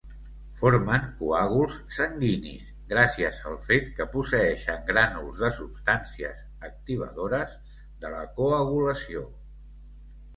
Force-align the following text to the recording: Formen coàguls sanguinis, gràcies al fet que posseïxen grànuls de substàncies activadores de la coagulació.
Formen 0.59 1.03
coàguls 1.17 1.73
sanguinis, 1.97 2.69
gràcies 2.93 3.41
al 3.51 3.57
fet 3.67 3.91
que 3.99 4.07
posseïxen 4.15 4.81
grànuls 4.87 5.43
de 5.43 5.51
substàncies 5.57 6.41
activadores 6.69 7.53
de 8.05 8.13
la 8.15 8.23
coagulació. 8.39 9.23